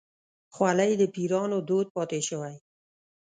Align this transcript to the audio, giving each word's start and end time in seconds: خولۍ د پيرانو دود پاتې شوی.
خولۍ 0.55 0.91
د 0.97 1.03
پيرانو 1.13 1.57
دود 1.67 1.87
پاتې 1.95 2.19
شوی. 2.27 2.55